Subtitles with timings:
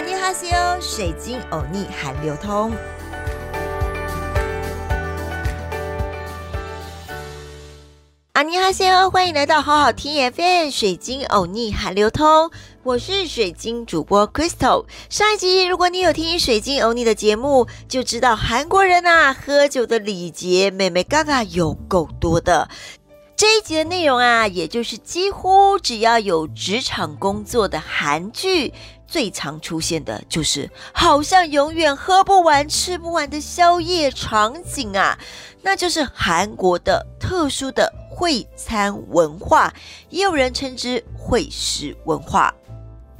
[0.00, 2.72] 阿尼哈西欧，水晶欧尼韩流通。
[8.32, 12.50] 阿尼哈西欧，欢迎来到好好听 FM，水晶欧尼韩流通。
[12.82, 14.86] 我是水晶主播 Crystal。
[15.10, 22.70] 上一集，如果你有听水晶欧尼的节目，就知道韩国人呐喝酒的礼节，妹妹嘎嘎有够多的。
[23.36, 28.74] 这一集的内容啊，也就是几乎只要有职场工作的韩剧，
[29.10, 35.18] 最常出现的就是好像永远喝不完、吃不完的宵夜场景啊，
[35.62, 39.74] 那就是韩国的特殊的会餐文化，
[40.10, 42.54] 也有人称之会食文化。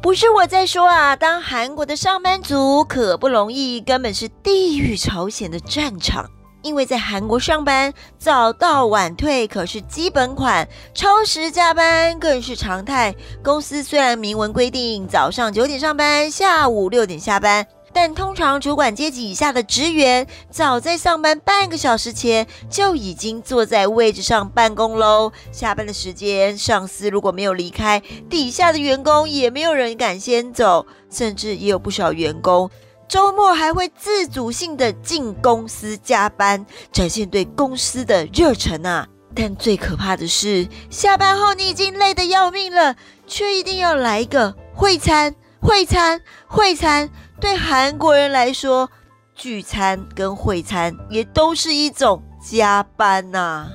[0.00, 6.30] 不是我在说啊，当韩国的上班族可不容易，根本是地狱朝鲜的战场。
[6.62, 13.14] 因为在韩国上班，早到晚退可是基本款，超时加班更是常态。
[13.42, 25.32] 公司虽然明文规定早上九点上班，下午六点下班，但通常主管阶级以下的职员，早在上班半个小时前就已经坐在位置上办公喽。
[25.50, 32.70] 下班的时间，上司如果没有离开，底下的员工也没有人敢先走，甚至也有不少员工。
[33.08, 39.06] 周末还会自主性的进公司加班，展现对公司的热忱啊！
[39.34, 47.10] 但最可怕的是，下班后你已经累得要命了，却一定要来一个会餐、会餐、会餐。
[47.40, 48.90] 对韩国人来说，
[49.34, 53.68] 聚餐跟会餐也都是一种加班呐。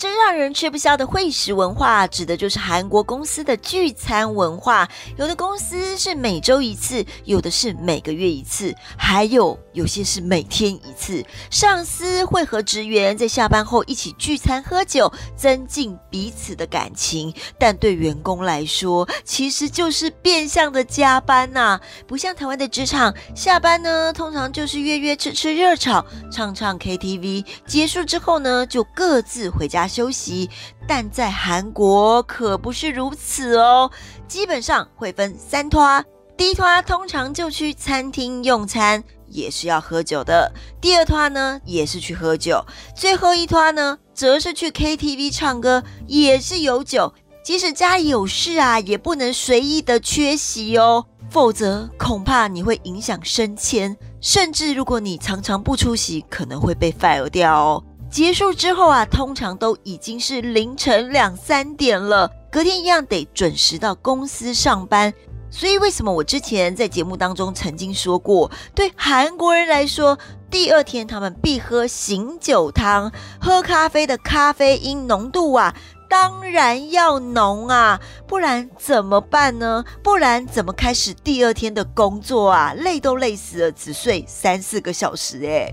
[0.00, 4.88] 真让人吃不消的会食文化，指的就是韩国公司的聚餐文化。
[5.18, 11.22] 有的公司是每周一次，有的是每个月一次，还有有些是每天一次。
[11.50, 17.30] 上司会和职员在下班后一起聚餐喝酒，增进彼此的感情。
[17.58, 21.78] 但对员工来说，其实就是变相的加班呐。
[22.06, 29.89] 不像台湾的职场，下班呢通常就是约约吃吃热炒，唱唱 KTV，结束之后呢就各自回家。
[29.90, 30.48] 休息，
[30.86, 33.90] 但在韩国可不是如此哦。
[34.28, 36.04] 基本上会分三拖，
[36.36, 42.64] 第一拖通常就去餐厅用餐，也是要喝酒的；第二拖呢，也是去喝酒；
[42.94, 47.12] 最后一拖呢，则是去 KTV 唱歌，也是有酒。
[47.42, 57.84] 即使家里有事啊，也不能随意的缺席哦，否则恐怕你会影响升迁，甚至如果你常常不出席，可能会被 fire 掉哦。
[58.10, 65.14] 结束之后啊，通常都已经是凌晨两三点了，隔天一样得准时到公司上班。
[65.48, 70.18] 所以，为什么我之前在节目当中曾经说过，对韩国人来说，
[70.50, 73.10] 第二天他们必喝醒酒汤，
[73.40, 75.74] 喝咖啡的咖啡因浓度啊，
[76.08, 79.84] 当然要浓啊，不然怎么办呢？
[80.02, 82.72] 不然怎么开始第二天的工作啊？
[82.76, 85.72] 累都累死了，只睡三四个小时，诶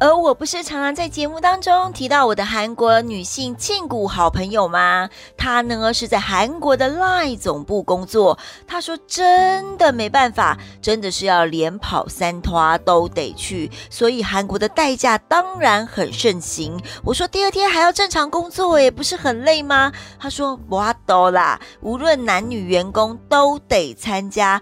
[0.00, 5.10] 而我不是常常在节目当中提到我的韩国女性庆谷好朋友吗？
[5.36, 8.38] 她呢是在韩国的 LINE 总部工作。
[8.64, 16.80] 她说真的没办法，真的是要连跑三拖都得去，所以韩国的代驾当然很盛行。
[17.04, 19.92] 我说第二天还要正常工作，也不是很累吗？
[20.20, 24.60] 她说我都啦，无论男女员工都得参加。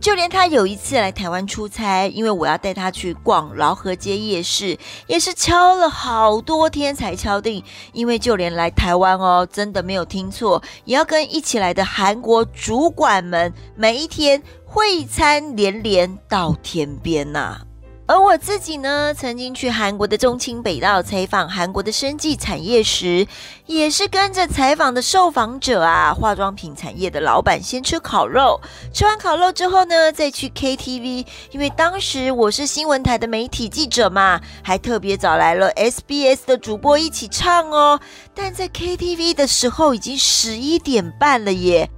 [0.00, 4.76] 就连他有一次来台湾出差，因为我要带他去逛劳合街夜市，
[5.06, 7.62] 也是敲了好多天才敲定。
[7.92, 17.60] 因为就连来台湾哦，真的没有听错，也要跟一起来的韩国主管们每一天会餐连连到天边呐。
[18.12, 23.26] 而我自己呢，曾经去韩国的中清北道采访韩国的生技产业时，
[23.64, 28.60] 也是跟着采访的受访者啊，化妆品产业的老板先吃烤肉，
[28.92, 37.98] 吃完烤肉之后呢，再去 KTV，因为当时我是新闻台的媒体记者嘛，还特别找来了 SBS 的主播一起唱哦。
[38.34, 41.88] 但在 KTV 的时候，已经十一点半了耶。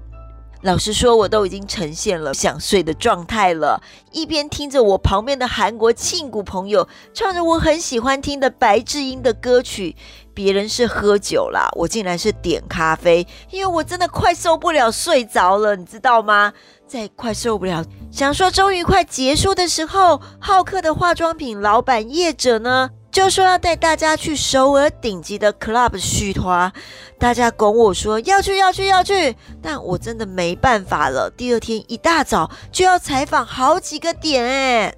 [0.65, 9.95] 老实说，我都已经呈现了想睡的状态了，一边听着我旁边的韩国庆谷朋友唱着我很喜欢听的白智英的歌曲，
[10.33, 16.55] 别人是喝酒啦，我竟然是点咖啡，因为我真的快受不了睡着了，你知道吗？
[16.87, 22.89] 在快受不了，想说终于快结束的时候，好客的化妆品老板业者呢？
[23.15, 26.73] 就说要带大家去首尔顶级的 club 续团，
[27.17, 31.33] 大家拱我说要去要去要去，但我真的没办法了。
[31.37, 34.95] 第二天一大早就要采访好几个点哎，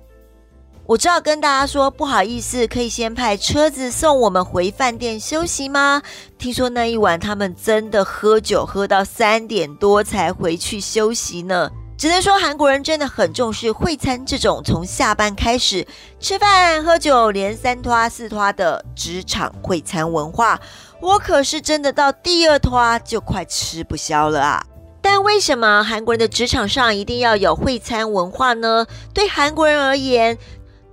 [0.87, 6.01] 我只好跟大家说不好意思，可以先派车子送我们回饭店休息吗？
[6.39, 11.71] 听说那一晚他们真的喝酒喝到三点多才回去休息呢。
[11.99, 15.87] 只能说韩国人真的很重视会餐这种从下班开始
[16.21, 20.61] 吃饭喝酒连三拖四拖的职场会餐文化。
[21.01, 24.63] 我可是真的到第二拖就快吃不消了啊！
[25.01, 28.87] 但为什么韩国人的职场上一定要有会餐文化呢？
[29.15, 30.37] 对韩国人而言，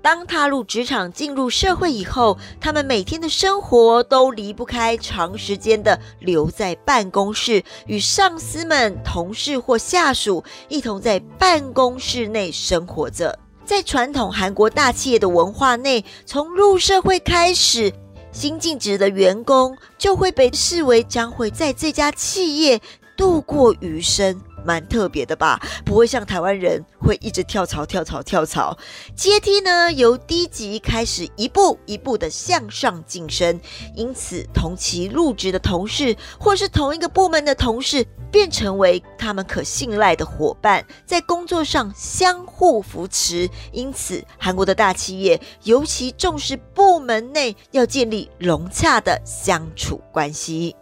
[0.04, 13.40] 当踏入职场、进入社会以后，他们每天的生活都离不开长时间的留在办公室，与上司们、同事或下属一同在办公室内生活着。
[13.64, 17.94] 在传统韩国大企业的文化内，从入社会开始，
[18.34, 22.82] 新进职的员工就会被视为将会在这家企业。
[23.16, 25.60] 度过余生，蛮特别的吧？
[25.86, 28.78] 不会像台湾人会一直跳槽、跳槽、跳槽。
[29.16, 33.60] 阶梯呢，由低级开始，一步一步的向上晋升。
[33.96, 43.50] 因此，同期入职的同事，或是同一个部门的同事，便成为他们可信赖的伙伴，在工作上相互扶持。
[43.72, 50.76] 因此，韩国的大企业尤其重视部门内要建立融洽的相处关系。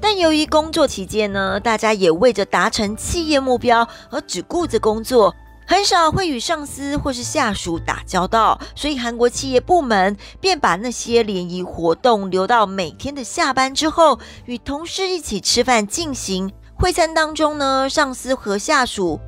[0.00, 5.34] 但由于工作期间呢，大家也为着达成企业目标而只顾着工作，
[5.66, 16.52] 很少会与上司或是下属打交道，所以韩国企业部门便把那些联谊活动留到每天的下班之后，与同事一起吃饭进行。
[16.78, 19.18] 会餐当中呢，上司和下属。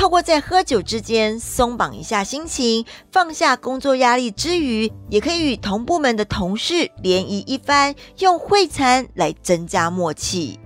[0.00, 10.58] 透过在喝酒之间松绑一下心情，放下工作压力之余，也可以与同部门的同事联谊一番，用会餐来增加默契。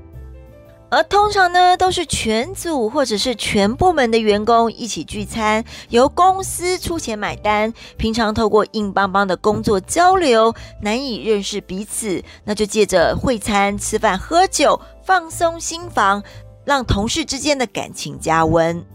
[0.88, 7.74] 而通常呢，都是全组或者是全部门的员工一起聚餐，由公司出钱买单。
[7.96, 16.22] 平常透过硬邦邦的工作交流，难以认识彼此，那就借着会餐、吃饭、喝酒，放松心房，
[16.64, 18.86] 让同事之间的感情加温。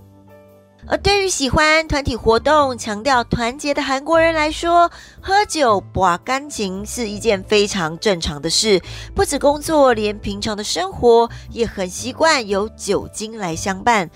[0.89, 4.89] 而对于喜欢团体活动、强调团结的韩国人来说，
[5.21, 8.81] 喝酒把感情是一件非常正常的事。
[9.13, 14.09] 不止工作，连平常的生活也很习惯由酒精来相伴。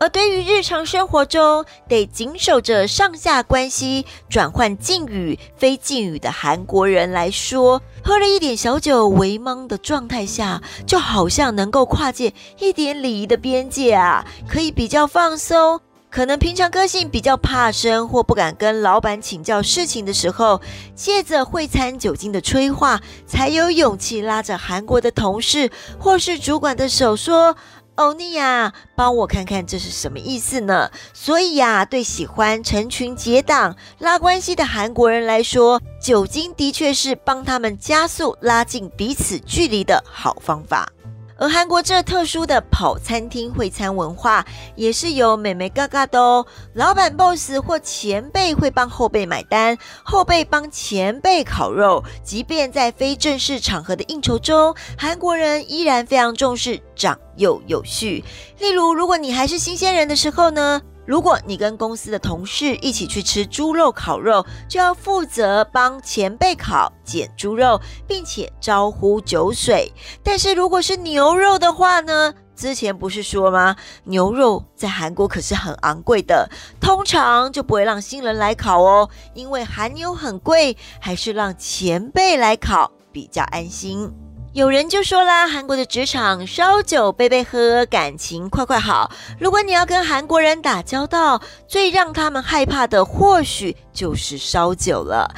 [0.00, 15.80] 而对于日常生活中得谨守着上下关系、转换敬语、非敬语的韩国人来说，喝了一点小酒为懵的状态下，就好像能够跨界一点礼仪的边界啊，可以比较放松。
[16.10, 20.60] 可能平常个性比较怕生或不敢跟老板请教事情的时候，
[20.96, 27.56] 借着会餐酒精的催化，才有勇气拉着韩国的同事或是主管的手说
[27.94, 40.90] ：“欧尼呀，帮我看看这是什么意思呢？”所以呀，对喜欢成群结党拉关系的韩国人来说，酒精的确是帮他们加速拉近彼此距离的好方法。
[41.40, 44.44] 而韩国这特殊的跑餐厅会餐文化，
[44.76, 46.44] 也是有美眉嘎嘎的哦。
[46.74, 52.04] 老板 boss 或前辈会帮后辈买单，后辈帮前辈烤肉。
[52.22, 58.22] 即便在非正式场合的应酬中，韩国人依然非常重视长幼有序。
[58.58, 60.82] 例如，如果你还是新鲜人的时候呢？
[61.10, 69.92] 如果你跟公司的同事一起去吃猪肉烤肉，就要负责帮前辈烤捡猪肉，并且招呼酒水。
[70.22, 72.32] 但是如果是牛肉的话呢？
[72.54, 73.74] 之前不是说吗？
[74.04, 76.48] 牛肉在韩国可是很昂贵的，
[76.80, 84.12] 通常就不会让新人来烤哦，因为韩牛很贵，还是让前辈来烤比较安心。
[84.52, 89.08] 有人就说啦，韩国的职场烧酒杯杯喝，感情快快好。
[89.38, 95.32] 如果你要跟韩国人打交道，最让他们害怕的或许就是烧酒了。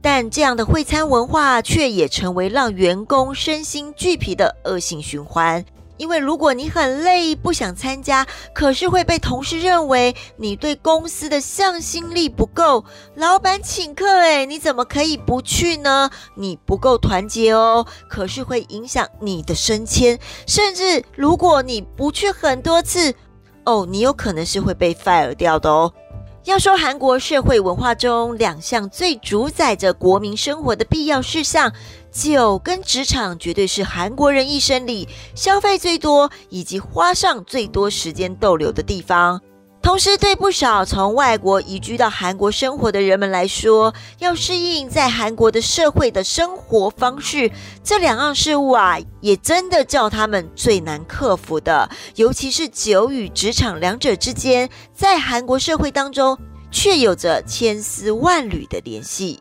[0.00, 5.62] 但这样的会餐文化，却也成为让员工身心俱疲的恶性循环。
[5.98, 12.84] 因为如果你很累不想参加，可是会被同事认为你对公司的向心力不够。
[13.16, 16.10] 老板请客，诶，你怎么可以不去呢？
[16.34, 20.18] 你不够团结哦，可是会影响你的升迁。
[20.46, 23.14] 甚至如果你不去很多次，
[23.64, 25.92] 哦，你有可能是会被 fire 掉的哦。
[26.44, 31.70] 要说韩国社会文化中两项最主宰着国民生活的必要事项。
[32.10, 39.40] 酒跟职场绝对是韩国人一生里消费最多以及花上最多时间逗留的地方。
[39.80, 47.50] 同时，对不少从外国移居到韩国生活的人们来说，要适应在韩国的社会的生活方式，
[47.84, 51.88] 这两样事物啊，也真的叫他们最难克服的。
[52.16, 56.36] 尤其是酒与职场两者之间，在韩国社会当中
[56.72, 59.40] 却有着千丝万缕的联系。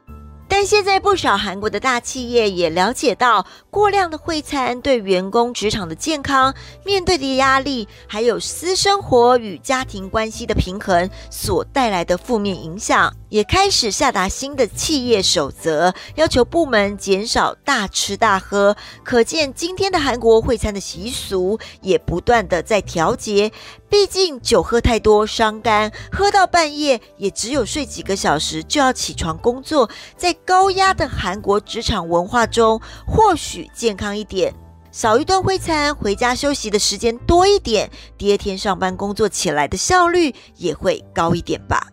[0.59, 6.51] 但现在不少韩国的大企业也了解到，过量的会餐对员工职场的健康、
[6.83, 18.75] 面对的压力，还有私生活与家庭关系的平衡所带来的负面影响，也开始下达新的企业守则，要求部门减少大吃大喝。
[19.03, 23.51] 可见今天的韩国会餐的习俗也不断的在调节。
[23.89, 34.53] 毕竟酒喝太多伤肝，喝到半夜也只有睡几个小时就要起床工作，在高压的韩国职场文化中，或许健康一点，
[34.91, 41.87] 少一顿会餐，回家休息的时间多一点，第二天上班工作起来的效率也会高一点吧。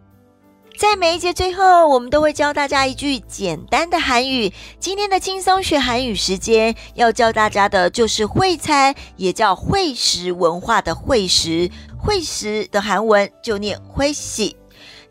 [0.76, 4.52] 在每一节最后，我们都会教大家一句简单的韩语。
[4.80, 11.70] 今天的轻松学韩语时间，要教大家的就是会餐，也叫会食文化的会食。
[11.96, 14.56] 会食的韩文就念会喜，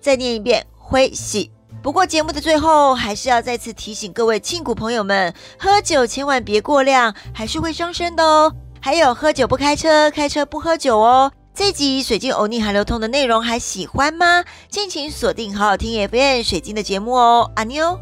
[0.02, 1.50] 再念一遍会喜。
[1.82, 8.54] 不过节目的最后，还是要再次提醒各位庆谷朋友们，喝酒千万别过量，还是会伤身的哦。
[8.82, 11.32] 还有，喝酒不开车，开车不喝酒哦。
[11.56, 14.44] 这集水晶欧尼韩流通的内容还喜欢吗？
[14.70, 18.00] 敬请锁定好好听 FM 水晶的节目哦，阿妞。